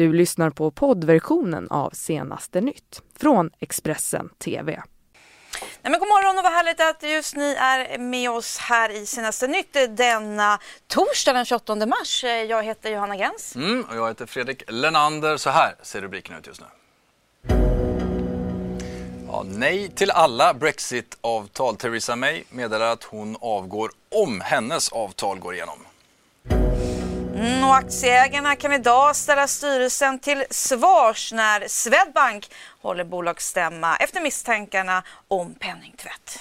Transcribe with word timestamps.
Du 0.00 0.12
lyssnar 0.12 0.50
på 0.50 0.70
poddversionen 0.70 1.70
av 1.70 1.90
Senaste 1.90 2.60
nytt 2.60 3.02
från 3.18 3.50
Expressen 3.58 4.28
TV. 4.44 4.72
Nej, 4.72 4.82
men 5.82 5.92
god 5.92 6.08
morgon 6.08 6.38
och 6.38 6.44
vad 6.44 6.52
härligt 6.52 6.80
att 6.80 7.02
just 7.02 7.36
ni 7.36 7.54
är 7.58 7.98
med 7.98 8.30
oss 8.30 8.58
här 8.58 8.90
i 8.90 9.06
Senaste 9.06 9.46
nytt 9.46 9.76
denna 9.88 10.58
torsdag 10.86 11.32
den 11.32 11.44
28 11.44 11.86
mars. 11.86 12.24
Jag 12.24 12.62
heter 12.62 12.90
Johanna 12.90 13.16
Gräns. 13.16 13.56
Mm, 13.56 13.84
och 13.90 13.96
jag 13.96 14.08
heter 14.08 14.26
Fredrik 14.26 14.62
Lenander. 14.68 15.36
Så 15.36 15.50
här 15.50 15.74
ser 15.82 16.00
rubriken 16.00 16.36
ut 16.36 16.46
just 16.46 16.60
nu. 16.60 16.66
Ja, 19.26 19.44
nej 19.46 19.88
till 19.88 20.10
alla 20.10 20.54
Brexit-avtal. 20.54 21.76
Theresa 21.76 22.16
May 22.16 22.42
meddelar 22.50 22.92
att 22.92 23.04
hon 23.04 23.36
avgår 23.40 23.90
om 24.08 24.40
hennes 24.40 24.88
avtal 24.88 25.38
går 25.38 25.54
igenom. 25.54 25.78
Och 27.70 27.76
aktieägarna 27.76 28.56
kan 28.56 28.72
idag 28.72 29.16
ställa 29.16 29.48
styrelsen 29.48 30.18
till 30.18 30.44
svars 30.50 31.32
när 31.32 31.68
Swedbank 31.68 32.50
håller 32.82 33.04
bolagsstämma 33.04 33.96
efter 33.96 34.20
misstankarna 34.20 35.02
om 35.28 35.54
penningtvätt. 35.54 36.38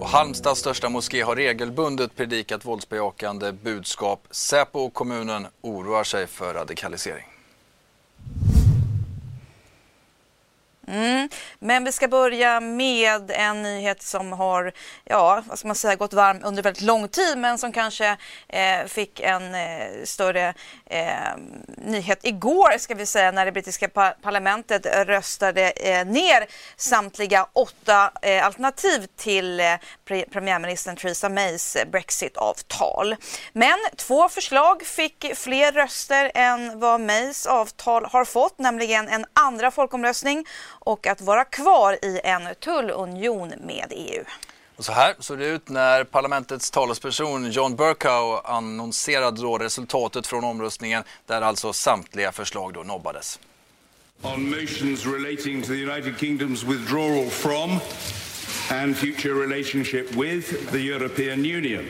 Och 0.00 0.08
Halmstads 0.08 0.60
största 0.60 0.88
moské 0.88 1.22
har 1.22 1.36
regelbundet 1.36 2.16
predikat 2.16 2.64
våldsbejakande 2.64 3.52
budskap. 3.52 4.26
Säpo 4.30 4.78
och 4.78 4.94
kommunen 4.94 5.46
oroar 5.60 6.04
sig 6.04 6.26
för 6.26 6.54
radikalisering. 6.54 7.31
Mm. 10.88 11.28
Men 11.58 11.84
vi 11.84 11.92
ska 11.92 12.08
börja 12.08 12.60
med 12.60 13.30
en 13.30 13.62
nyhet 13.62 14.02
som 14.02 14.32
har, 14.32 14.72
ja, 15.04 15.42
vad 15.46 15.58
ska 15.58 15.68
man 15.68 15.76
säga, 15.76 15.96
gått 15.96 16.12
varm 16.12 16.40
under 16.44 16.62
väldigt 16.62 16.82
lång 16.82 17.08
tid 17.08 17.38
men 17.38 17.58
som 17.58 17.72
kanske 17.72 18.16
eh, 18.48 18.84
fick 18.86 19.20
en 19.20 19.54
eh, 19.54 20.04
större 20.04 20.54
eh, 20.86 21.36
nyhet 21.76 22.18
igår 22.22 22.78
ska 22.78 22.94
vi 22.94 23.06
säga 23.06 23.30
när 23.30 23.44
det 23.44 23.52
brittiska 23.52 23.88
par 23.88 24.10
parlamentet 24.10 24.86
röstade 24.86 25.70
eh, 25.70 26.06
ner 26.06 26.46
samtliga 26.76 27.46
åtta 27.52 28.12
eh, 28.22 28.46
alternativ 28.46 29.06
till 29.16 29.60
eh, 29.60 29.74
pre 30.04 30.24
premiärministern 30.32 30.96
Theresa 30.96 31.28
Mays 31.28 31.76
Brexit-avtal. 31.92 33.16
Men 33.52 33.78
två 33.96 34.28
förslag 34.28 34.86
fick 34.86 35.36
fler 35.36 35.72
röster 35.72 36.30
än 36.34 36.80
vad 36.80 37.00
Mays 37.00 37.46
avtal 37.46 38.04
har 38.04 38.24
fått, 38.24 38.58
nämligen 38.58 39.08
en 39.08 39.24
andra 39.32 39.70
folkomröstning 39.70 40.46
och 40.84 41.06
att 41.06 41.20
vara 41.20 41.44
kvar 41.44 41.98
i 42.02 42.20
en 42.24 42.54
tullunion 42.60 43.48
med 43.48 43.86
EU. 43.90 44.24
Och 44.76 44.84
så 44.84 44.92
här 44.92 45.14
såg 45.18 45.38
det 45.38 45.46
ut 45.46 45.68
när 45.68 46.04
parlamentets 46.04 46.70
talesperson 46.70 47.50
John 47.50 47.76
Bercow 47.76 48.40
annonserade 48.44 49.42
då 49.42 49.58
resultatet 49.58 50.26
från 50.26 50.44
omröstningen 50.44 51.04
där 51.26 51.42
alltså 51.42 51.72
samtliga 51.72 52.32
förslag 52.32 52.72
då 52.74 52.82
nobbades. 52.82 53.38
On 54.22 54.50
motions 54.50 55.06
relating 55.06 55.62
to 55.62 55.68
the 55.68 55.82
United 55.82 56.14
Kingdom's 56.18 56.64
withdrawal 56.64 57.30
from 57.30 57.80
and 58.70 58.96
future 58.96 59.34
relationship 59.34 60.14
with 60.14 60.72
the 60.72 60.78
European 60.78 61.44
Union. 61.44 61.84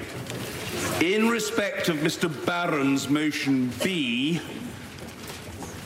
In 1.00 1.30
respect 1.30 1.88
of 1.88 1.96
Mr 1.96 2.30
Barron's 2.46 3.08
motion 3.08 3.72
B, 3.84 4.40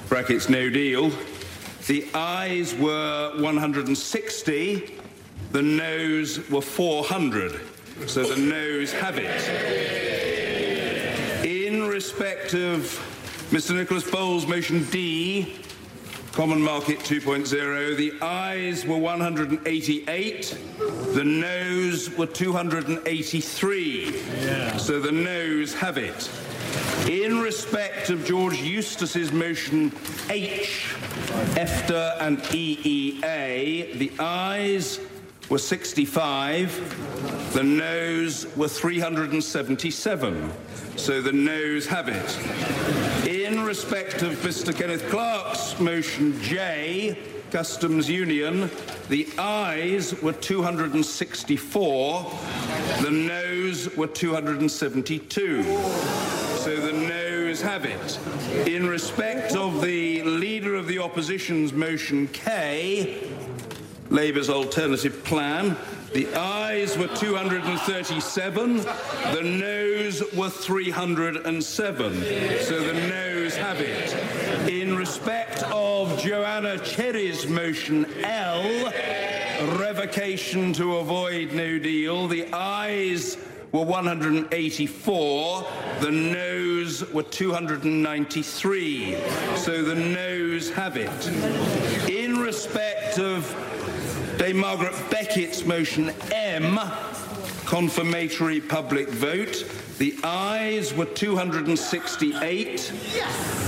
brackets 0.09 0.49
no 0.49 0.71
deal, 0.71 1.11
The 1.87 2.05
ayes 2.15 2.75
were 2.75 3.33
160, 3.39 4.99
the 5.53 5.63
noes 5.63 6.51
were 6.51 6.61
400. 6.61 7.61
So 8.07 8.25
the 8.25 8.37
noes 8.37 8.93
have 8.93 9.19
it. 9.19 9.31
In 11.47 11.85
respect 11.87 12.55
of 12.55 12.81
Mr 13.51 13.77
Nicholas 13.77 14.11
Bowles' 14.11 14.49
motion 14.49 14.83
D, 14.91 15.61
Common 16.33 16.61
Market 16.61 16.99
2.0, 16.99 17.97
the 17.97 18.13
ayes 18.21 18.85
were 18.85 18.99
188, 18.99 20.59
the 21.15 21.25
noes 21.25 22.11
were 22.19 22.27
283. 22.27 24.23
Yeah. 24.43 24.77
So 24.77 24.99
the 25.01 25.13
noes 25.13 25.73
have 25.75 25.99
it. 25.99 26.29
In 27.09 27.41
respect 27.41 28.11
of 28.11 28.25
George 28.25 28.61
Eustace's 28.61 29.31
motion 29.31 29.93
H, 30.29 30.93
EFTA 31.55 32.21
and 32.21 32.39
EEA, 32.39 33.97
the 33.97 34.11
ayes 34.19 34.99
were 35.49 35.59
65, 35.59 37.53
the 37.55 37.63
noes 37.63 38.49
were 38.57 38.67
377. 38.67 40.51
So 40.97 41.23
the 41.23 41.33
noes 41.33 41.87
have 41.87 42.09
it. 42.09 43.25
In 43.25 43.63
respect 43.63 44.23
of 44.23 44.33
Mr. 44.39 44.77
Kenneth 44.77 45.09
Clark's 45.09 45.79
motion 45.79 46.43
J, 46.43 47.17
Customs 47.53 48.11
Union, 48.11 48.69
the 49.09 49.29
ayes 49.39 50.21
were 50.23 50.33
264, 50.33 52.33
the 53.01 53.11
noes 53.13 53.97
were 53.97 54.09
272. 54.09 55.63
So 57.57 57.69
have 57.69 57.87
it. 57.87 58.19
In 58.69 58.87
respect 58.87 59.55
of 59.57 59.81
the 59.81 60.23
Leader 60.25 60.75
of 60.75 60.87
the 60.87 60.99
Opposition's 60.99 61.73
motion 61.73 62.29
K, 62.29 63.31
Labour's 64.11 64.51
alternative 64.51 65.25
plan, 65.25 65.75
the 66.13 66.27
ayes 66.35 66.99
were 66.99 67.07
237, 67.07 68.77
the 68.77 69.43
noes 69.43 70.23
were 70.35 70.51
307. 70.51 72.13
So 72.63 72.81
the 72.81 72.93
noes 73.09 73.57
have 73.57 73.81
it. 73.81 74.69
In 74.69 74.95
respect 74.95 75.63
of 75.73 76.19
Joanna 76.19 76.79
Cherry's 76.81 77.47
motion 77.47 78.05
L, 78.23 78.93
revocation 79.79 80.75
to 80.75 80.97
avoid 80.99 81.53
no 81.53 81.79
deal, 81.79 82.29
the 82.29 82.53
ayes 82.53 83.39
were 83.77 83.85
184, 83.85 85.67
the 86.01 86.11
noes 86.11 87.05
were 87.13 87.23
293. 87.23 89.19
So 89.57 89.83
the 89.83 89.95
noes 89.95 90.71
have 90.71 90.97
it. 90.97 91.29
In 92.09 92.39
respect 92.39 93.19
of 93.19 93.45
Dame 94.39 94.57
Margaret 94.57 94.95
Beckett's 95.11 95.67
motion 95.67 96.09
M, 96.33 96.81
confirmatory 97.67 98.63
public 98.63 99.11
vote, 99.11 99.67
the 99.99 100.17
ayes 100.25 100.95
were 100.95 101.05
268, 101.05 102.93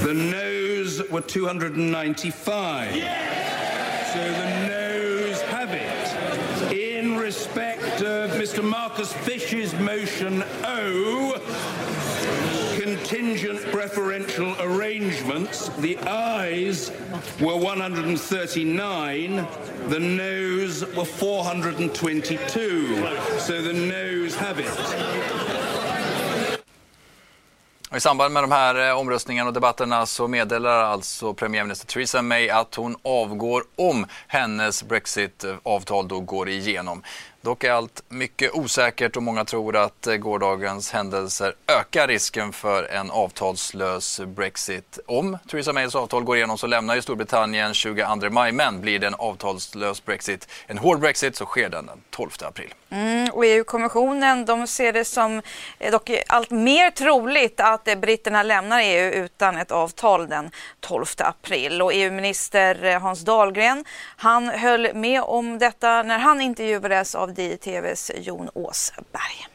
the 0.04 0.14
noes 0.14 1.02
were 1.10 1.20
295. 1.20 2.92
So 4.12 4.32
the 4.32 4.57
of 8.58 8.64
Mr 8.64 8.70
Marcus 8.70 9.12
Fish's 9.12 9.72
motion 9.74 10.42
O, 10.64 11.34
contingent 12.80 13.60
preferential 13.70 14.54
arrangements, 14.60 15.68
the 15.78 15.96
ayes 15.98 16.90
were 17.40 17.56
139, 17.56 19.46
the 19.88 20.00
noes 20.00 20.84
were 20.96 21.04
422. 21.04 22.96
So 23.38 23.62
the 23.62 23.72
noes 23.72 24.34
have 24.36 24.58
it. 24.58 24.68
I 27.90 28.00
samband 28.00 28.34
med 28.34 28.42
de 28.42 28.52
här 28.52 28.88
eh, 28.88 28.98
omröstningarna 28.98 29.48
och 29.48 29.54
debatterna 29.54 30.06
så 30.06 30.28
meddelar 30.28 30.82
alltså 30.82 31.34
premiärminister 31.34 31.86
Theresa 31.86 32.22
May 32.22 32.48
att 32.48 32.74
hon 32.74 32.96
avgår 33.02 33.64
om 33.76 34.06
hennes 34.26 34.82
Brexit-avtal 34.82 36.08
då 36.08 36.20
går 36.20 36.48
igenom. 36.48 37.02
Dock 37.40 37.64
är 37.64 37.72
allt 37.72 38.02
mycket 38.08 38.54
osäkert 38.54 39.16
och 39.16 39.22
många 39.22 39.44
tror 39.44 39.76
att 39.76 40.06
eh, 40.06 40.14
gårdagens 40.14 40.92
händelser 40.92 41.54
ökar 41.80 42.08
risken 42.08 42.52
för 42.52 42.84
en 42.84 43.10
avtalslös 43.10 44.20
Brexit. 44.26 44.98
Om 45.06 45.38
Theresa 45.50 45.72
Mays 45.72 45.94
avtal 45.94 46.24
går 46.24 46.36
igenom 46.36 46.58
så 46.58 46.66
lämnar 46.66 46.94
ju 46.94 47.02
Storbritannien 47.02 47.74
22 47.74 48.30
maj, 48.30 48.52
men 48.52 48.80
blir 48.80 48.98
det 48.98 49.06
en 49.06 49.14
avtalslös 49.14 50.04
Brexit, 50.04 50.48
en 50.66 50.78
hård 50.78 51.00
Brexit, 51.00 51.36
så 51.36 51.44
sker 51.44 51.68
den 51.68 51.86
den 51.86 52.00
12 52.10 52.30
april. 52.42 52.74
Mm, 52.90 53.30
och 53.30 53.46
EU-kommissionen 53.46 54.44
de 54.44 54.66
ser 54.66 54.92
det 54.92 55.04
som 55.04 55.42
eh, 55.78 55.90
dock 55.90 56.10
allt 56.26 56.50
mer 56.50 56.90
troligt 56.90 57.60
att 57.60 57.88
eh, 57.88 57.94
britterna 57.94 58.42
lämnar 58.42 58.80
EU 58.80 59.24
utan 59.24 59.56
ett 59.56 59.70
avtal 59.70 60.28
den 60.28 60.50
12 60.80 61.04
april. 61.18 61.82
Och 61.82 61.94
EU-minister 61.94 62.98
Hans 62.98 63.20
Dahlgren 63.20 63.84
han 64.16 64.48
höll 64.48 64.94
med 64.94 65.22
om 65.22 65.58
detta 65.58 66.02
när 66.02 66.18
han 66.18 66.40
intervjuades 66.40 67.14
av 67.14 67.27
DTVs 67.34 68.10
Jon 68.20 68.48
Åsberg. 68.54 69.48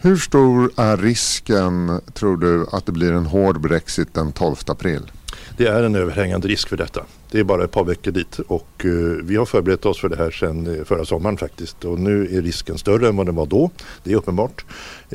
Hur 0.00 0.16
stor 0.16 0.70
är 0.76 0.96
risken, 0.96 2.00
tror 2.14 2.36
du, 2.36 2.66
att 2.72 2.86
det 2.86 2.92
blir 2.92 3.12
en 3.12 3.26
hård 3.26 3.60
Brexit 3.60 4.14
den 4.14 4.32
12 4.32 4.56
april? 4.66 5.10
Det 5.56 5.66
är 5.66 5.82
en 5.82 5.94
överhängande 5.94 6.48
risk 6.48 6.68
för 6.68 6.76
detta. 6.76 7.04
Det 7.30 7.40
är 7.40 7.44
bara 7.44 7.64
ett 7.64 7.70
par 7.70 7.84
veckor 7.84 8.10
dit 8.10 8.38
och 8.38 8.84
uh, 8.84 9.22
vi 9.24 9.36
har 9.36 9.46
förberett 9.46 9.86
oss 9.86 10.00
för 10.00 10.08
det 10.08 10.16
här 10.16 10.30
sedan 10.30 10.84
förra 10.84 11.04
sommaren 11.04 11.36
faktiskt. 11.36 11.84
Och 11.84 11.98
nu 11.98 12.36
är 12.36 12.42
risken 12.42 12.78
större 12.78 13.08
än 13.08 13.16
vad 13.16 13.26
den 13.26 13.34
var 13.34 13.46
då. 13.46 13.70
Det 14.02 14.12
är 14.12 14.16
uppenbart. 14.16 14.64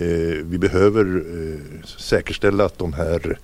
Uh, 0.01 0.43
vi 0.43 0.57
behöver 0.57 1.23
säkerställa 1.97 2.65
att 2.65 2.77
de 2.77 2.93
här 2.93 3.39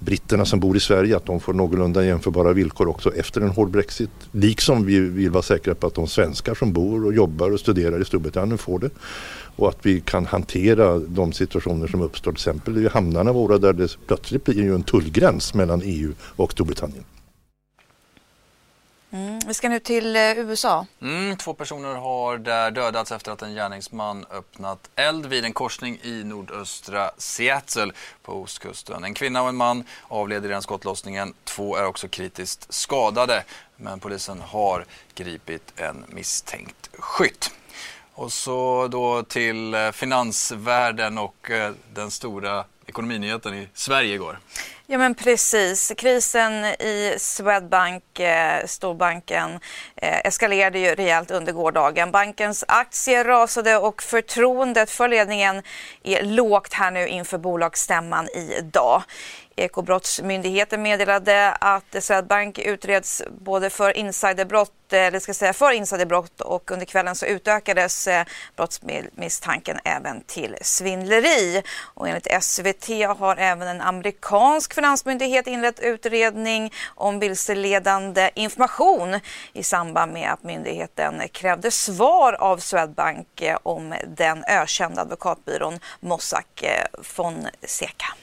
britterna 0.00 0.44
som 0.44 0.60
bor 0.60 0.76
i 0.76 0.80
Sverige 0.80 1.16
att 1.16 1.26
de 1.26 1.40
får 1.40 1.52
någorlunda 1.52 2.04
jämförbara 2.04 2.52
villkor 2.52 2.88
också 2.88 3.14
efter 3.14 3.40
en 3.40 3.48
hård 3.48 3.70
Brexit. 3.70 4.10
Liksom 4.32 4.86
vi 4.86 5.00
vill 5.00 5.30
vara 5.30 5.42
säkra 5.42 5.74
på 5.74 5.86
att 5.86 5.94
de 5.94 6.06
svenskar 6.06 6.54
som 6.54 6.72
bor 6.72 7.06
och 7.06 7.14
jobbar 7.14 7.50
och 7.50 7.60
studerar 7.60 8.02
i 8.02 8.04
Storbritannien 8.04 8.58
får 8.58 8.78
det. 8.78 8.90
Och 9.56 9.68
att 9.68 9.78
vi 9.82 10.00
kan 10.00 10.26
hantera 10.26 10.98
de 10.98 11.32
situationer 11.32 11.86
som 11.86 12.00
uppstår 12.00 12.32
till 12.32 12.36
exempel 12.36 12.78
i 12.78 12.88
hamnarna 12.88 13.32
våra 13.32 13.58
där 13.58 13.72
det 13.72 13.96
plötsligt 14.06 14.44
blir 14.44 14.62
ju 14.62 14.74
en 14.74 14.82
tullgräns 14.82 15.54
mellan 15.54 15.82
EU 15.84 16.12
och 16.20 16.52
Storbritannien. 16.52 17.04
Mm. 19.12 19.38
Vi 19.46 19.54
ska 19.54 19.68
nu 19.68 19.80
till 19.80 20.16
eh, 20.16 20.38
USA. 20.38 20.86
Mm, 21.02 21.36
två 21.36 21.54
personer 21.54 21.94
har 21.94 22.38
där 22.38 22.70
dödats 22.70 23.12
efter 23.12 23.32
att 23.32 23.42
en 23.42 23.54
gärningsman 23.54 24.26
öppnat 24.30 24.90
eld 24.96 25.26
vid 25.26 25.44
en 25.44 25.52
korsning 25.52 25.98
i 26.02 26.24
nordöstra 26.24 27.10
Seattle 27.18 27.92
på 28.22 28.42
ostkusten. 28.42 29.04
En 29.04 29.14
kvinna 29.14 29.42
och 29.42 29.48
en 29.48 29.56
man 29.56 29.84
avled 30.08 30.44
i 30.44 30.48
den 30.48 30.62
skottlossningen. 30.62 31.34
Två 31.44 31.76
är 31.76 31.86
också 31.86 32.08
kritiskt 32.08 32.72
skadade 32.72 33.44
men 33.76 34.00
polisen 34.00 34.40
har 34.40 34.84
gripit 35.14 35.72
en 35.76 36.04
misstänkt 36.08 36.90
skytt. 36.98 37.50
Och 38.12 38.32
så 38.32 38.88
då 38.88 39.22
till 39.22 39.74
eh, 39.74 39.90
finansvärlden 39.90 41.18
och 41.18 41.50
eh, 41.50 41.72
den 41.94 42.10
stora 42.10 42.64
ekonominyheten 42.86 43.54
i 43.54 43.68
Sverige 43.74 44.14
igår. 44.14 44.38
Ja 44.92 44.98
men 44.98 45.14
precis. 45.14 45.92
Krisen 45.96 46.64
i 46.64 47.14
Swedbank, 47.18 48.20
eh, 48.20 48.66
storbanken, 48.66 49.60
eh, 49.96 50.18
eskalerade 50.24 50.78
ju 50.78 50.94
rejält 50.94 51.30
under 51.30 51.52
gårdagen. 51.52 52.10
Bankens 52.10 52.64
aktier 52.68 53.24
rasade 53.24 53.76
och 53.76 54.02
förtroendet 54.02 54.90
för 54.90 55.08
ledningen 55.08 55.62
är 56.02 56.22
lågt 56.22 56.72
här 56.72 56.90
nu 56.90 57.08
inför 57.08 57.38
bolagsstämman 57.38 58.28
idag. 58.28 59.02
Ekobrottsmyndigheten 59.60 60.82
meddelade 60.82 61.52
att 61.52 61.96
Swedbank 62.00 62.58
utreds 62.58 63.22
både 63.38 63.70
för 63.70 63.96
insiderbrott, 63.96 64.92
eh, 64.92 65.06
eller 65.06 65.18
ska 65.18 65.34
säga 65.34 65.52
för 65.52 65.72
insiderbrott 65.72 66.40
och 66.40 66.70
under 66.70 66.86
kvällen 66.86 67.14
så 67.14 67.26
utökades 67.26 68.08
eh, 68.08 68.24
brottsmisstanken 68.56 69.78
även 69.84 70.20
till 70.20 70.56
svindleri. 70.62 71.62
Och 71.94 72.08
enligt 72.08 72.42
SVT 72.44 72.88
har 73.18 73.36
även 73.36 73.68
en 73.68 73.80
amerikansk 73.80 74.74
finansmyndighet 74.74 75.46
inlett 75.46 75.80
utredning 75.80 76.72
om 76.94 77.18
vilseledande 77.18 78.30
information 78.34 79.20
i 79.52 79.62
samband 79.62 80.12
med 80.12 80.32
att 80.32 80.42
myndigheten 80.42 81.22
krävde 81.32 81.70
svar 81.70 82.32
av 82.32 82.58
Swedbank 82.58 83.40
eh, 83.40 83.58
om 83.62 83.94
den 84.16 84.44
ökända 84.48 85.02
advokatbyrån 85.02 85.78
Mossack 86.00 86.64
Fonseca 87.02 88.14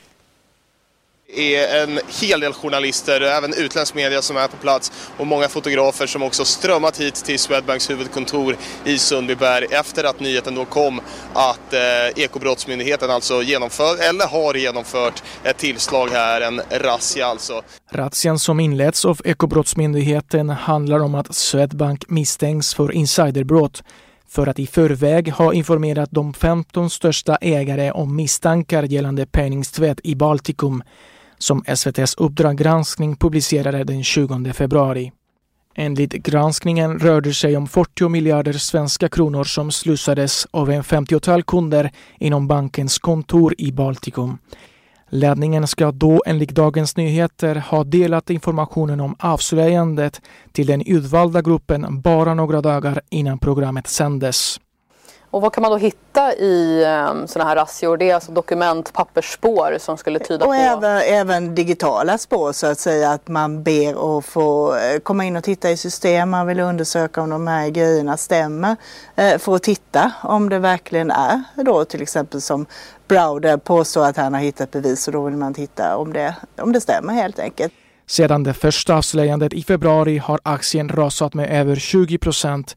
är 1.33 1.83
en 1.83 1.99
hel 2.21 2.39
del 2.39 2.53
journalister, 2.53 3.21
även 3.21 3.53
utländsk 3.53 3.95
media 3.95 4.21
som 4.21 4.37
är 4.37 4.47
på 4.47 4.57
plats 4.57 4.91
och 5.17 5.27
många 5.27 5.47
fotografer 5.47 6.07
som 6.07 6.23
också 6.23 6.45
strömmat 6.45 6.99
hit 6.99 7.15
till 7.15 7.39
Swedbanks 7.39 7.89
huvudkontor 7.89 8.57
i 8.85 8.97
Sundbyberg 8.97 9.65
efter 9.71 10.03
att 10.03 10.19
nyheten 10.19 10.55
då 10.55 10.65
kom 10.65 11.01
att 11.33 11.73
eh, 11.73 12.23
Ekobrottsmyndigheten 12.23 13.11
alltså 13.11 13.41
genomför, 13.41 14.09
eller 14.09 14.27
har 14.27 14.53
genomfört, 14.53 15.23
ett 15.43 15.57
tillslag 15.57 16.09
här, 16.09 16.41
en 16.41 16.61
razzia 16.69 17.25
alltså. 17.27 17.61
Razzian 17.91 18.39
som 18.39 18.59
inletts 18.59 19.05
av 19.05 19.21
Ekobrottsmyndigheten 19.25 20.49
handlar 20.49 20.99
om 20.99 21.15
att 21.15 21.35
Swedbank 21.35 22.09
misstänks 22.09 22.73
för 22.73 22.91
insiderbrott 22.91 23.83
för 24.29 24.47
att 24.47 24.59
i 24.59 24.67
förväg 24.67 25.31
ha 25.31 25.53
informerat 25.53 26.09
de 26.11 26.33
15 26.33 26.89
största 26.89 27.35
ägare 27.35 27.91
om 27.91 28.15
misstankar 28.15 28.83
gällande 28.83 29.25
penningstvätt 29.25 29.99
i 30.03 30.15
Baltikum 30.15 30.83
som 31.37 31.63
SVTs 31.67 32.15
Uppdrag 32.17 32.57
granskning 32.57 33.15
publicerade 33.15 33.83
den 33.83 34.03
20 34.03 34.53
februari. 34.53 35.11
Enligt 35.75 36.13
granskningen 36.13 36.99
rörde 36.99 37.29
det 37.29 37.33
sig 37.33 37.57
om 37.57 37.67
40 37.67 38.09
miljarder 38.09 38.53
svenska 38.53 39.09
kronor 39.09 39.43
som 39.43 39.71
slussades 39.71 40.47
av 40.51 40.71
en 40.71 40.83
50-tal 40.83 41.43
kunder 41.43 41.91
inom 42.19 42.47
bankens 42.47 42.99
kontor 42.99 43.55
i 43.57 43.71
Baltikum. 43.71 44.37
Ledningen 45.09 45.67
ska 45.67 45.91
då 45.91 46.23
enligt 46.25 46.49
Dagens 46.49 46.97
Nyheter 46.97 47.55
ha 47.55 47.83
delat 47.83 48.29
informationen 48.29 48.99
om 48.99 49.15
avslöjandet 49.19 50.21
till 50.51 50.67
den 50.67 50.81
utvalda 50.81 51.41
gruppen 51.41 52.01
bara 52.01 52.33
några 52.33 52.61
dagar 52.61 53.01
innan 53.09 53.39
programmet 53.39 53.87
sändes. 53.87 54.59
Och 55.31 55.41
vad 55.41 55.53
kan 55.53 55.61
man 55.61 55.71
då 55.71 55.77
hitta 55.77 56.33
i 56.33 56.85
um, 56.85 57.27
sådana 57.27 57.49
här 57.49 57.55
razzior? 57.55 57.97
Det 57.97 58.09
är 58.09 58.15
alltså 58.15 58.31
dokument, 58.31 58.93
pappersspår 58.93 59.77
som 59.79 59.97
skulle 59.97 60.19
tyda 60.19 60.35
och 60.35 60.41
på... 60.41 60.47
Och 60.49 60.55
även, 60.55 60.97
även, 60.97 61.55
digitala 61.55 62.17
spår 62.17 62.51
så 62.51 62.67
att 62.67 62.79
säga 62.79 63.11
att 63.11 63.27
man 63.27 63.63
ber 63.63 64.17
att 64.17 64.25
få 64.25 64.75
eh, 64.75 64.99
komma 64.99 65.25
in 65.25 65.35
och 65.35 65.43
titta 65.43 65.71
i 65.71 65.77
system. 65.77 66.29
Man 66.29 66.47
vill 66.47 66.59
undersöka 66.59 67.21
om 67.21 67.29
de 67.29 67.47
här 67.47 67.69
grejerna 67.69 68.17
stämmer 68.17 68.75
eh, 69.15 69.37
för 69.37 69.55
att 69.55 69.63
titta 69.63 70.11
om 70.23 70.49
det 70.49 70.59
verkligen 70.59 71.11
är 71.11 71.43
då 71.55 71.85
till 71.85 72.01
exempel 72.01 72.41
som 72.41 72.65
Browder 73.07 73.57
påstår 73.57 74.05
att 74.05 74.17
han 74.17 74.33
har 74.33 74.41
hittat 74.41 74.71
bevis 74.71 75.07
och 75.07 75.13
då 75.13 75.23
vill 75.23 75.37
man 75.37 75.53
titta 75.53 75.97
om 75.97 76.13
det, 76.13 76.35
om 76.57 76.71
det 76.71 76.81
stämmer 76.81 77.13
helt 77.13 77.39
enkelt. 77.39 77.73
Sedan 78.07 78.43
det 78.43 78.53
första 78.53 78.95
avslöjandet 78.95 79.53
i 79.53 79.63
februari 79.63 80.17
har 80.17 80.39
aktien 80.43 80.89
rasat 80.89 81.33
med 81.33 81.49
över 81.61 81.75
20 81.75 82.17
procent 82.17 82.75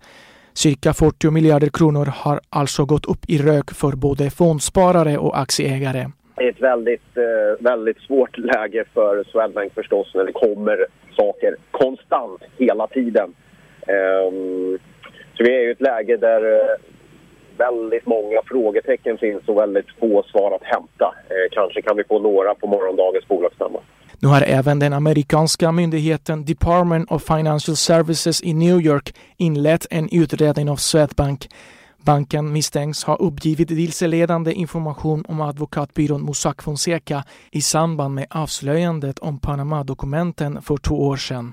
Cirka 0.55 0.93
40 0.93 1.31
miljarder 1.31 1.69
kronor 1.69 2.07
har 2.15 2.41
alltså 2.51 2.85
gått 2.85 3.07
upp 3.07 3.25
i 3.29 3.39
rök 3.39 3.71
för 3.71 3.93
både 3.97 4.31
fondsparare 4.31 5.19
och 5.19 5.39
aktieägare. 5.39 6.07
Det 6.37 6.45
är 6.45 6.51
ett 6.51 6.63
väldigt, 6.63 7.17
eh, 7.17 7.65
väldigt 7.65 7.99
svårt 7.99 8.39
läge 8.39 8.85
för 8.95 9.25
Swedbank 9.25 9.75
förstås 9.75 10.15
när 10.15 10.25
det 10.25 10.33
kommer 10.33 10.87
saker 11.17 11.57
konstant 11.71 12.43
hela 12.59 12.87
tiden. 12.87 13.35
Ehm, 13.87 14.79
så 15.35 15.45
vi 15.45 15.55
är 15.57 15.69
i 15.69 15.71
ett 15.71 15.81
läge 15.81 16.17
där 16.17 16.53
eh, 16.53 16.77
väldigt 17.57 18.07
många 18.07 18.41
frågetecken 18.47 19.19
finns 19.19 19.49
och 19.49 19.59
väldigt 19.59 19.91
få 20.01 20.23
svar 20.23 20.55
att 20.55 20.65
hämta. 20.75 21.15
Eh, 21.29 21.47
kanske 21.51 21.83
kan 21.83 21.97
vi 21.97 22.05
få 22.05 22.19
några 22.19 22.55
på 22.55 22.67
morgondagens 22.67 23.29
bolagsstämma. 23.29 23.81
Nu 24.23 24.29
har 24.29 24.43
även 24.43 24.79
den 24.79 24.93
amerikanska 24.93 25.73
myndigheten 25.73 26.45
Department 26.45 27.11
of 27.11 27.23
Financial 27.23 27.77
Services 27.77 28.43
i 28.43 28.55
New 28.55 28.81
York 28.81 29.15
inlett 29.37 29.87
en 29.91 30.09
utredning 30.13 30.71
av 30.71 30.77
Swedbank. 30.77 31.49
Banken 32.03 32.53
misstänks 32.53 33.05
ha 33.05 33.17
uppgivit 33.17 33.71
vilseledande 33.71 34.53
information 34.53 35.25
om 35.29 35.41
advokatbyrån 35.41 36.23
Mossack 36.23 36.63
Fonseca 36.63 37.25
i 37.53 37.63
samband 37.63 38.15
med 38.15 38.27
avslöjandet 38.31 39.19
om 39.19 39.39
Panama-dokumenten 39.39 40.63
för 40.63 40.77
två 40.77 41.07
år 41.07 41.17
sedan. 41.17 41.53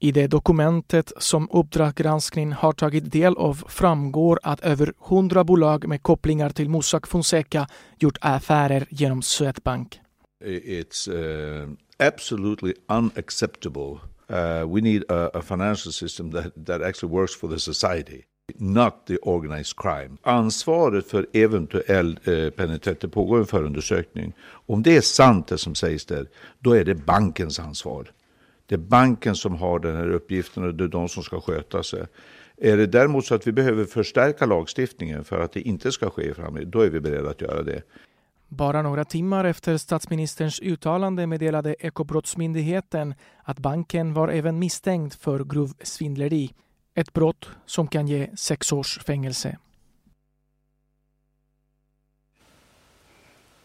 I 0.00 0.12
det 0.12 0.26
dokumentet 0.26 1.12
som 1.18 1.48
Uppdrag 1.52 1.94
granskning 1.94 2.52
har 2.52 2.72
tagit 2.72 3.12
del 3.12 3.36
av 3.36 3.64
framgår 3.68 4.40
att 4.42 4.60
över 4.60 4.92
hundra 4.98 5.44
bolag 5.44 5.88
med 5.88 6.02
kopplingar 6.02 6.50
till 6.50 6.68
Mossack 6.68 7.06
Fonseca 7.06 7.66
gjort 7.98 8.18
affärer 8.20 8.86
genom 8.90 9.22
Swedbank. 9.22 10.00
It's 10.40 11.08
uh, 11.08 11.66
absolutely 11.98 12.74
unacceptable. 12.88 14.00
Uh, 14.30 14.64
we 14.66 14.80
need 14.80 15.04
a, 15.08 15.38
a, 15.38 15.42
financial 15.42 15.92
system 15.92 16.30
that, 16.30 16.52
that 16.66 16.82
actually 16.82 17.12
works 17.12 17.34
for 17.34 17.48
the 17.48 17.58
society. 17.58 18.24
Not 18.58 19.06
the 19.06 19.16
organized 19.16 19.76
crime. 19.76 20.18
Ansvaret 20.22 21.06
för 21.06 21.26
eventuell 21.32 22.18
uh, 22.28 22.34
eh, 22.34 22.50
penningtvätt, 22.50 23.00
det 23.00 23.08
pågår 23.08 23.38
en 23.38 23.46
förundersökning. 23.46 24.32
Om 24.66 24.82
det 24.82 24.96
är 24.96 25.00
sant 25.00 25.48
det 25.48 25.58
som 25.58 25.74
sägs 25.74 26.04
där, 26.04 26.26
då 26.58 26.72
är 26.76 26.84
det 26.84 26.94
bankens 26.94 27.58
ansvar. 27.58 28.12
Det 28.66 28.74
är 28.74 28.78
banken 28.78 29.34
som 29.34 29.54
har 29.54 29.78
den 29.78 29.96
här 29.96 30.10
uppgiften 30.10 30.64
och 30.64 30.74
det 30.74 30.84
är 30.84 30.88
de 30.88 31.08
som 31.08 31.22
ska 31.22 31.40
sköta 31.40 31.82
sig. 31.82 32.06
Är 32.56 32.76
det 32.76 32.86
däremot 32.86 33.26
så 33.26 33.34
att 33.34 33.46
vi 33.46 33.52
behöver 33.52 33.84
förstärka 33.84 34.46
lagstiftningen 34.46 35.24
för 35.24 35.40
att 35.40 35.52
det 35.52 35.60
inte 35.60 35.92
ska 35.92 36.10
ske 36.10 36.22
i 36.22 36.34
framtiden, 36.34 36.70
då 36.70 36.80
är 36.80 36.90
vi 36.90 37.00
beredda 37.00 37.30
att 37.30 37.40
göra 37.40 37.62
det. 37.62 37.82
Bara 38.48 38.82
några 38.82 39.04
timmar 39.04 39.44
efter 39.44 39.76
statsministerns 39.76 40.60
uttalande 40.60 41.26
meddelade 41.26 41.76
Ekobrottsmyndigheten 41.78 43.14
att 43.42 43.58
banken 43.58 44.14
var 44.14 44.28
även 44.28 44.58
misstänkt 44.58 45.14
för 45.14 45.44
grov 45.44 45.72
svindleri. 45.82 46.54
Ett 46.94 47.12
brott 47.12 47.50
som 47.66 47.88
kan 47.88 48.08
ge 48.08 48.36
sex 48.36 48.72
års 48.72 48.98
fängelse. 48.98 49.58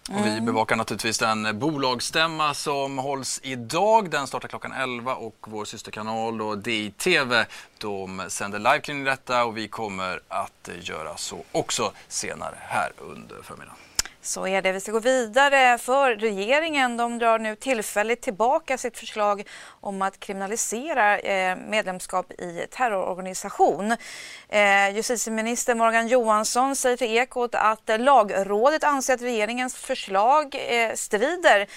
Och 0.09 0.25
vi 0.25 0.41
bevakar 0.41 0.75
naturligtvis 0.75 1.19
den 1.19 1.59
bolagsstämma 1.59 2.53
som 2.53 2.97
hålls 2.97 3.39
idag. 3.43 4.09
Den 4.09 4.27
startar 4.27 4.47
klockan 4.47 4.71
11 4.71 5.15
och 5.15 5.35
vår 5.47 5.65
systerkanal 5.65 6.37
då, 6.37 6.55
DI-TV 6.55 7.45
de 7.77 8.21
sänder 8.27 8.59
live 8.59 8.79
kring 8.79 9.03
detta 9.03 9.45
och 9.45 9.57
vi 9.57 9.67
kommer 9.67 10.19
att 10.27 10.69
göra 10.81 11.17
så 11.17 11.43
också 11.51 11.91
senare 12.07 12.55
här 12.59 12.91
under 12.97 13.41
förmiddagen. 13.43 13.77
Så 14.25 14.47
är 14.47 14.61
det. 14.61 14.71
Vi 14.71 14.79
ska 14.79 14.91
gå 14.91 14.99
vidare 14.99 15.77
för 15.77 16.15
regeringen. 16.15 16.97
De 16.97 17.19
drar 17.19 17.39
nu 17.39 17.55
tillfälligt 17.55 18.21
tillbaka 18.21 18.77
sitt 18.77 18.97
förslag 18.97 19.47
om 19.81 20.01
att 20.01 20.19
kriminalisera 20.19 21.19
eh, 21.19 21.57
medlemskap 21.57 22.31
i 22.31 22.67
terrororganisation. 22.71 23.95
Eh, 24.49 24.89
justitieminister 24.95 25.75
Morgan 25.75 26.07
Johansson 26.07 26.75
säger 26.75 26.97
till 26.97 27.17
Ekot 27.17 27.55
att 27.55 27.89
lagrådet 27.99 28.83
anser 28.83 29.13
att 29.13 29.21
regeringens 29.21 29.75
förslag 29.75 30.55
eh, 30.67 30.93
strider 30.95 31.67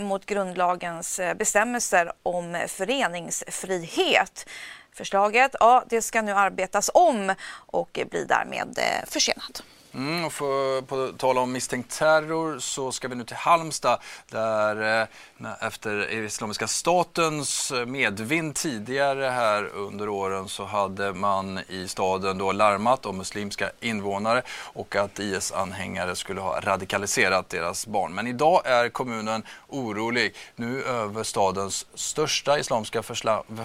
mot 0.00 0.26
grundlagens 0.26 1.20
bestämmelser 1.36 2.12
om 2.22 2.64
föreningsfrihet. 2.68 4.46
Förslaget 4.94 5.54
ja, 5.60 5.84
det 5.88 6.02
ska 6.02 6.22
nu 6.22 6.32
arbetas 6.32 6.90
om 6.94 7.34
och 7.66 8.00
blir 8.10 8.26
därmed 8.26 8.78
försenat. 9.06 9.62
Mm, 9.94 10.24
och 10.24 10.32
för, 10.32 10.82
på 10.82 11.12
tal 11.18 11.38
om 11.38 11.52
misstänkt 11.52 11.98
terror 11.98 12.58
så 12.58 12.92
ska 12.92 13.08
vi 13.08 13.14
nu 13.14 13.24
till 13.24 13.36
Halmstad 13.36 13.98
där 14.30 15.00
eh, 15.00 15.66
efter 15.66 16.10
Islamiska 16.10 16.66
statens 16.66 17.70
eh, 17.70 17.86
medvind 17.86 18.54
tidigare 18.54 19.24
här 19.24 19.64
under 19.74 20.08
åren 20.08 20.48
så 20.48 20.64
hade 20.64 21.12
man 21.12 21.60
i 21.68 21.88
staden 21.88 22.38
då 22.38 22.52
larmat 22.52 23.06
om 23.06 23.16
muslimska 23.16 23.70
invånare 23.80 24.42
och 24.50 24.96
att 24.96 25.18
IS-anhängare 25.18 26.16
skulle 26.16 26.40
ha 26.40 26.60
radikaliserat 26.60 27.48
deras 27.48 27.86
barn. 27.86 28.14
Men 28.14 28.26
idag 28.26 28.62
är 28.64 28.88
kommunen 28.88 29.42
orolig 29.68 30.34
nu 30.56 30.82
över 30.82 31.22
stadens 31.22 31.86
största 31.94 32.58
islamiska 32.58 33.02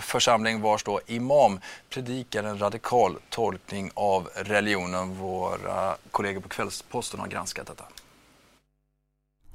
församling 0.02 0.62
vars 0.62 0.84
då 0.84 1.00
imam 1.06 1.60
predikar 1.90 2.44
en 2.44 2.62
radikal 2.62 3.18
tolkning 3.30 3.92
av 3.94 4.30
religionen. 4.36 5.18
Våra 5.18 5.96
kollegor 6.18 6.42
på 6.42 6.50
Kvällsposten 6.50 7.20
har 7.20 7.28
granskat 7.28 7.68
detta. 7.68 7.84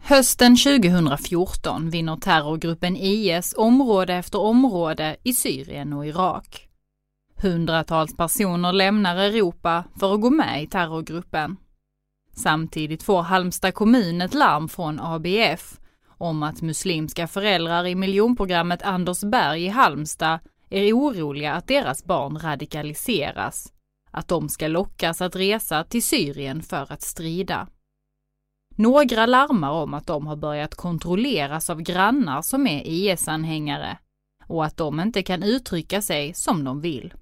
Hösten 0.00 0.56
2014 0.56 1.90
vinner 1.90 2.16
terrorgruppen 2.16 2.96
IS 2.96 3.54
område 3.56 4.14
efter 4.14 4.40
område 4.40 5.16
i 5.22 5.34
Syrien 5.34 5.92
och 5.92 6.06
Irak. 6.06 6.68
Hundratals 7.36 8.16
personer 8.16 8.72
lämnar 8.72 9.16
Europa 9.16 9.84
för 10.00 10.14
att 10.14 10.20
gå 10.20 10.30
med 10.30 10.62
i 10.62 10.66
terrorgruppen. 10.66 11.56
Samtidigt 12.32 13.02
får 13.02 13.22
Halmstad 13.22 13.74
kommun 13.74 14.22
ett 14.22 14.34
larm 14.34 14.68
från 14.68 15.00
ABF 15.00 15.78
om 16.06 16.42
att 16.42 16.62
muslimska 16.62 17.26
föräldrar 17.26 17.86
i 17.86 17.94
miljonprogrammet 17.94 18.82
Andersberg 18.82 19.64
i 19.64 19.68
Halmstad 19.68 20.38
är 20.70 20.92
oroliga 20.92 21.54
att 21.54 21.68
deras 21.68 22.04
barn 22.04 22.38
radikaliseras, 22.38 23.72
att 24.12 24.28
de 24.28 24.48
ska 24.48 24.68
lockas 24.68 25.20
att 25.20 25.36
resa 25.36 25.84
till 25.84 26.02
Syrien 26.02 26.62
för 26.62 26.92
att 26.92 27.02
strida. 27.02 27.68
Några 28.76 29.26
larmar 29.26 29.70
om 29.70 29.94
att 29.94 30.06
de 30.06 30.26
har 30.26 30.36
börjat 30.36 30.74
kontrolleras 30.74 31.70
av 31.70 31.80
grannar 31.80 32.42
som 32.42 32.66
är 32.66 32.82
IS-anhängare 32.86 33.98
och 34.46 34.64
att 34.64 34.76
de 34.76 35.00
inte 35.00 35.22
kan 35.22 35.42
uttrycka 35.42 36.02
sig 36.02 36.34
som 36.34 36.64
de 36.64 36.80
vill. 36.80 37.14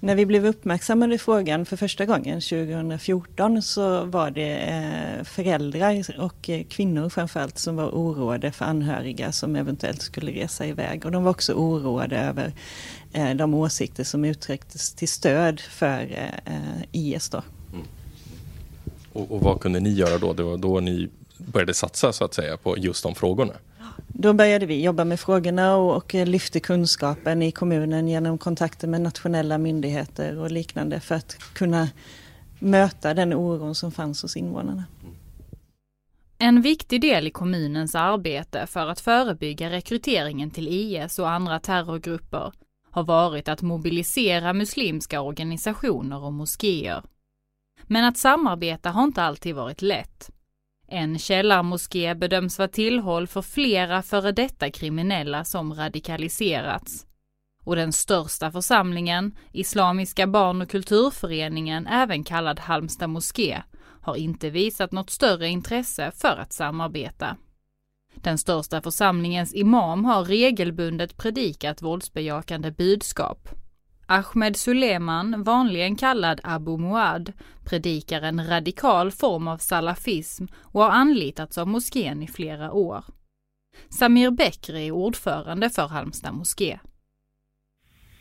När 0.00 0.14
vi 0.14 0.26
blev 0.26 0.46
uppmärksammade 0.46 1.14
i 1.14 1.18
frågan 1.18 1.66
för 1.66 1.76
första 1.76 2.06
gången 2.06 2.40
2014 2.40 3.62
så 3.62 4.04
var 4.04 4.30
det 4.30 4.56
eh, 4.56 5.24
föräldrar 5.24 6.20
och 6.20 6.50
eh, 6.50 6.64
kvinnor 6.64 7.08
framförallt 7.08 7.58
som 7.58 7.76
var 7.76 7.88
oroade 7.88 8.52
för 8.52 8.64
anhöriga 8.64 9.32
som 9.32 9.56
eventuellt 9.56 10.02
skulle 10.02 10.32
resa 10.32 10.66
iväg. 10.66 11.04
Och 11.04 11.12
de 11.12 11.24
var 11.24 11.30
också 11.30 11.52
oroade 11.52 12.16
över 12.18 12.52
eh, 13.12 13.30
de 13.30 13.54
åsikter 13.54 14.04
som 14.04 14.24
uttrycktes 14.24 14.92
till 14.92 15.08
stöd 15.08 15.60
för 15.60 16.30
IS. 16.92 17.28
Då. 17.28 17.42
Mm. 17.72 17.86
Och, 19.12 19.32
och 19.32 19.40
vad 19.40 19.60
kunde 19.60 19.80
ni 19.80 19.90
göra 19.90 20.18
då? 20.18 20.32
Det 20.32 20.42
var 20.42 20.56
då 20.56 20.80
ni 20.80 21.08
började 21.36 21.74
satsa 21.74 22.12
så 22.12 22.24
att 22.24 22.34
säga 22.34 22.56
på 22.56 22.78
just 22.78 23.02
de 23.02 23.14
frågorna? 23.14 23.54
Då 24.22 24.32
började 24.32 24.66
vi 24.66 24.82
jobba 24.82 25.04
med 25.04 25.20
frågorna 25.20 25.76
och, 25.76 25.96
och 25.96 26.14
lyfte 26.14 26.60
kunskapen 26.60 27.42
i 27.42 27.52
kommunen 27.52 28.08
genom 28.08 28.38
kontakter 28.38 28.88
med 28.88 29.00
nationella 29.00 29.58
myndigheter 29.58 30.38
och 30.38 30.50
liknande 30.50 31.00
för 31.00 31.14
att 31.14 31.38
kunna 31.54 31.88
möta 32.58 33.14
den 33.14 33.34
oron 33.34 33.74
som 33.74 33.92
fanns 33.92 34.22
hos 34.22 34.36
invånarna. 34.36 34.84
En 36.38 36.62
viktig 36.62 37.00
del 37.00 37.26
i 37.26 37.30
kommunens 37.30 37.94
arbete 37.94 38.66
för 38.66 38.86
att 38.86 39.00
förebygga 39.00 39.70
rekryteringen 39.70 40.50
till 40.50 40.68
IS 40.68 41.18
och 41.18 41.30
andra 41.30 41.58
terrorgrupper 41.58 42.52
har 42.90 43.02
varit 43.02 43.48
att 43.48 43.62
mobilisera 43.62 44.52
muslimska 44.52 45.20
organisationer 45.20 46.24
och 46.24 46.32
moskéer. 46.32 47.02
Men 47.82 48.04
att 48.04 48.18
samarbeta 48.18 48.90
har 48.90 49.04
inte 49.04 49.22
alltid 49.22 49.54
varit 49.54 49.82
lätt. 49.82 50.30
En 50.94 51.18
källarmoské 51.18 52.14
bedöms 52.14 52.58
vara 52.58 52.68
tillhåll 52.68 53.26
för 53.26 53.42
flera 53.42 54.02
före 54.02 54.32
detta 54.32 54.70
kriminella 54.70 55.44
som 55.44 55.74
radikaliserats. 55.74 57.06
Och 57.64 57.76
den 57.76 57.92
största 57.92 58.50
församlingen, 58.52 59.36
Islamiska 59.52 60.26
barn 60.26 60.62
och 60.62 60.70
kulturföreningen, 60.70 61.86
även 61.86 62.24
kallad 62.24 62.60
Halmstad 62.60 63.10
moské, 63.10 63.62
har 64.02 64.16
inte 64.16 64.50
visat 64.50 64.92
något 64.92 65.10
större 65.10 65.48
intresse 65.48 66.12
för 66.14 66.36
att 66.36 66.52
samarbeta. 66.52 67.36
Den 68.14 68.38
största 68.38 68.82
församlingens 68.82 69.54
imam 69.54 70.04
har 70.04 70.24
regelbundet 70.24 71.16
predikat 71.16 71.82
våldsbejakande 71.82 72.70
budskap. 72.70 73.48
Ahmed 74.06 74.56
Suleiman, 74.56 75.42
vanligen 75.42 75.96
kallad 75.96 76.40
Abu 76.44 76.78
Muad, 76.78 77.32
predikar 77.64 78.22
en 78.22 78.48
radikal 78.48 79.12
form 79.12 79.48
av 79.48 79.58
salafism 79.58 80.44
och 80.72 80.82
har 80.82 80.90
anlitats 80.90 81.58
av 81.58 81.68
moskén 81.68 82.22
i 82.22 82.28
flera 82.28 82.72
år. 82.72 83.04
Samir 83.98 84.30
Bekri 84.30 84.86
är 84.86 84.90
ordförande 84.90 85.70
för 85.70 85.86
Halmstad 85.86 86.34
moské. 86.34 86.78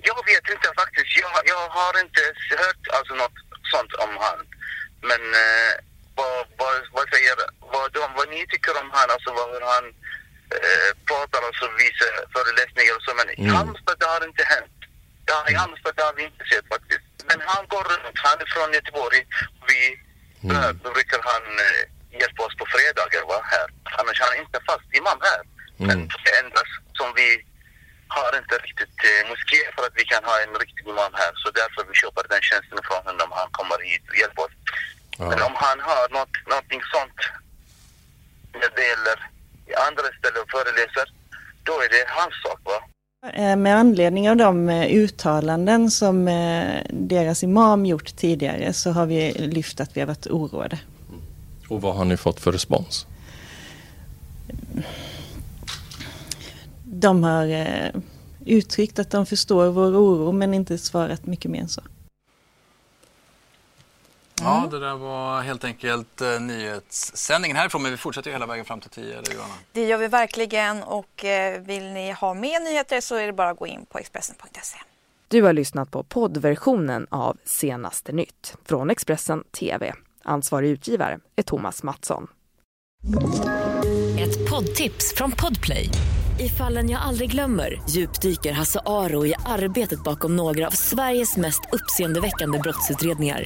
Jag 0.09 0.19
vet 0.31 0.45
inte 0.55 0.69
faktiskt. 0.81 1.11
Jag, 1.23 1.31
jag 1.53 1.69
har 1.69 1.93
inte 2.03 2.21
hört 2.63 2.83
alltså 2.97 3.13
något 3.21 3.37
sånt 3.73 3.93
om 4.05 4.11
han. 4.25 4.39
Men 5.09 5.21
eh, 5.43 5.73
vad, 6.19 6.45
vad, 6.59 6.75
vad, 6.95 7.05
säger, 7.13 7.33
vad, 7.73 7.87
de, 7.93 8.03
vad 8.17 8.29
ni 8.29 8.41
tycker 8.47 8.73
om 8.81 8.89
han, 8.97 9.07
alltså 9.13 9.29
vad 9.39 9.49
han 9.75 9.85
eh, 10.57 10.91
pratar 11.09 11.41
och 11.47 11.55
så 11.61 11.65
visar 11.81 12.11
föreläsningar 12.35 12.93
och 12.97 13.03
så. 13.05 13.11
Men 13.19 13.27
mm. 13.29 13.41
i 13.41 13.47
Halmstad 13.57 13.95
det 13.99 14.09
har 14.13 14.23
inte 14.31 14.43
hänt. 14.55 14.80
Ja, 15.29 15.37
i 15.49 15.53
Halmstad 15.53 15.93
har 15.97 16.13
vi 16.17 16.23
inte 16.23 16.45
sett 16.51 16.67
faktiskt. 16.73 17.05
Men 17.29 17.39
han 17.51 17.63
går 17.73 17.83
runt, 17.91 18.17
han 18.27 18.37
är 18.43 18.49
från 18.55 18.73
Göteborg. 18.77 19.21
Vi 19.71 19.81
mm. 20.43 20.77
brukar 20.95 21.21
han 21.31 21.43
eh, 21.65 21.83
hjälpa 22.21 22.41
oss 22.45 22.55
på 22.61 22.65
fredagar 22.73 23.23
va, 23.31 23.39
här. 23.53 23.67
Annars 23.99 24.19
han 24.21 24.33
är 24.35 24.39
inte 24.45 24.59
fast 24.69 24.87
imam 24.99 25.19
här. 25.29 25.41
Mm. 25.43 25.87
Men 25.87 25.97
det 26.25 26.33
enda 26.41 26.61
som 26.99 27.09
vi 27.19 27.29
har 28.17 28.31
inte 28.41 28.55
riktigt 28.67 28.97
eh, 29.09 29.29
moské 29.29 29.61
för 29.75 29.83
att 29.87 29.95
vi 29.99 30.05
kan 30.13 30.23
ha 30.23 30.35
en 30.45 30.55
riktig 30.63 30.85
imam 30.93 31.13
här. 31.21 31.31
Så 31.41 31.47
därför 31.59 31.81
vi 31.89 31.95
köper 32.01 32.23
den 32.33 32.41
tjänsten 32.49 32.79
från 32.87 33.03
honom. 33.09 33.29
Han 33.41 33.49
kommer 33.57 33.77
hit 33.89 34.05
och 34.09 34.17
hjälper 34.21 34.41
oss. 34.45 34.57
Ja. 35.17 35.29
Men 35.29 35.41
om 35.49 35.55
han 35.65 35.79
har 35.89 36.03
något, 36.17 36.35
någonting 36.51 36.83
sånt 36.93 37.19
när 38.59 38.71
det 38.75 38.85
gäller 38.91 39.17
andra 39.87 40.07
ställen 40.19 40.41
och 40.43 40.51
föreläser, 40.51 41.07
då 41.63 41.73
är 41.85 41.89
det 41.89 42.03
hans 42.07 42.35
sak 42.43 42.59
va. 42.63 42.79
Eh, 43.23 43.55
med 43.55 43.77
anledning 43.77 44.29
av 44.29 44.37
de 44.37 44.69
eh, 44.69 44.85
uttalanden 44.85 45.91
som 45.91 46.27
eh, 46.27 46.81
deras 46.89 47.43
imam 47.43 47.85
gjort 47.85 48.15
tidigare 48.15 48.73
så 48.73 48.91
har 48.91 49.05
vi 49.05 49.31
lyft 49.31 49.79
att 49.79 49.97
vi 49.97 50.01
har 50.01 50.07
varit 50.07 50.27
oroade. 50.27 50.79
Och 51.67 51.81
vad 51.81 51.95
har 51.95 52.05
ni 52.05 52.17
fått 52.17 52.39
för 52.39 52.51
respons? 52.51 53.05
De 56.83 57.23
har 57.23 57.71
uttryckt 58.45 58.99
att 58.99 59.09
de 59.09 59.25
förstår 59.25 59.67
vår 59.67 59.91
oro 59.91 60.31
men 60.31 60.53
inte 60.53 60.77
svarat 60.77 61.25
mycket 61.25 61.51
mer 61.51 61.61
än 61.61 61.69
så. 61.69 61.81
Ja, 64.43 64.57
mm. 64.57 64.69
det 64.69 64.79
där 64.79 64.95
var 64.95 65.41
helt 65.41 65.63
enkelt 65.63 66.21
eh, 66.21 66.39
nyhetssändningen 66.39 67.57
härifrån. 67.57 67.81
Men 67.81 67.91
vi 67.91 67.97
fortsätter 67.97 68.29
ju 68.29 68.33
hela 68.33 68.45
vägen 68.45 68.65
fram 68.65 68.79
till 68.79 68.89
10, 68.89 69.17
eller 69.17 69.33
Johanna? 69.33 69.53
Det 69.71 69.85
gör 69.85 69.97
vi 69.97 70.07
verkligen. 70.07 70.83
Och 70.83 71.25
eh, 71.25 71.61
vill 71.61 71.83
ni 71.83 72.11
ha 72.11 72.33
mer 72.33 72.59
nyheter 72.59 73.01
så 73.01 73.15
är 73.15 73.25
det 73.25 73.33
bara 73.33 73.49
att 73.49 73.57
gå 73.57 73.67
in 73.67 73.85
på 73.89 73.97
Expressen.se. 73.97 74.77
Du 75.27 75.41
har 75.41 75.53
lyssnat 75.53 75.91
på 75.91 76.03
poddversionen 76.03 77.07
av 77.09 77.37
Senaste 77.43 78.11
nytt 78.11 78.55
från 78.65 78.89
Expressen 78.89 79.43
TV. 79.43 79.93
Ansvarig 80.23 80.69
utgivare 80.69 81.19
är 81.35 81.43
Thomas 81.43 81.83
Mattsson. 81.83 82.27
Ett 84.19 84.49
poddtips 84.49 85.13
från 85.15 85.31
Podplay. 85.31 85.89
I 86.39 86.49
fallen 86.49 86.89
jag 86.89 87.01
aldrig 87.01 87.31
glömmer 87.31 87.81
djupdyker 87.89 88.51
Hasse 88.51 88.79
Aro 88.85 89.25
i 89.25 89.33
arbetet 89.45 90.03
bakom 90.03 90.35
några 90.35 90.67
av 90.67 90.71
Sveriges 90.71 91.37
mest 91.37 91.61
uppseendeväckande 91.71 92.59
brottsutredningar 92.59 93.45